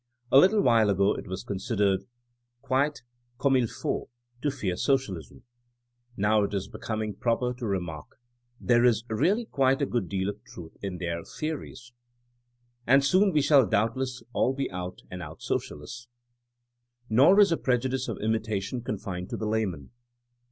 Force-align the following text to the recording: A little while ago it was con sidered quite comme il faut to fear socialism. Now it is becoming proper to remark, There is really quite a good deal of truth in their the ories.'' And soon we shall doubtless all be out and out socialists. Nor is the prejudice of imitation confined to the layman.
A 0.31 0.39
little 0.39 0.61
while 0.63 0.89
ago 0.89 1.13
it 1.13 1.27
was 1.27 1.43
con 1.43 1.57
sidered 1.59 2.07
quite 2.63 3.03
comme 3.37 3.55
il 3.57 3.67
faut 3.67 4.09
to 4.41 4.49
fear 4.49 4.75
socialism. 4.75 5.43
Now 6.17 6.41
it 6.41 6.55
is 6.55 6.67
becoming 6.67 7.13
proper 7.13 7.53
to 7.53 7.67
remark, 7.67 8.17
There 8.59 8.83
is 8.83 9.03
really 9.09 9.45
quite 9.45 9.79
a 9.79 9.85
good 9.85 10.09
deal 10.09 10.27
of 10.29 10.43
truth 10.43 10.75
in 10.81 10.97
their 10.97 11.21
the 11.21 11.49
ories.'' 11.51 11.91
And 12.87 13.05
soon 13.05 13.31
we 13.31 13.43
shall 13.43 13.67
doubtless 13.67 14.23
all 14.33 14.53
be 14.53 14.71
out 14.71 15.03
and 15.11 15.21
out 15.21 15.43
socialists. 15.43 16.07
Nor 17.07 17.39
is 17.39 17.51
the 17.51 17.57
prejudice 17.57 18.07
of 18.07 18.17
imitation 18.21 18.81
confined 18.81 19.29
to 19.29 19.37
the 19.37 19.45
layman. 19.45 19.91